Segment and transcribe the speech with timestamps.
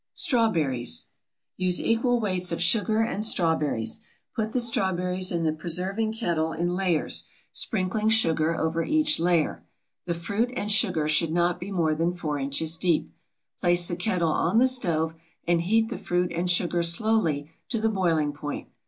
[0.15, 1.05] STRAWBERRIES.
[1.57, 4.01] Use equal weights of sugar and strawberries.
[4.35, 9.63] Put the strawberries in the preserving kettle in layers, sprinkling sugar over each layer.
[10.07, 13.13] The fruit and sugar should not be more than 4 inches deep.
[13.59, 15.13] Place the kettle on the stove
[15.45, 18.69] and heat the fruit and sugar slowly to the boiling point.